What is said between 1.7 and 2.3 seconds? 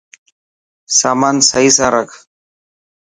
سان رک.